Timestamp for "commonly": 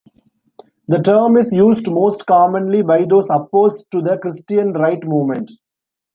2.25-2.81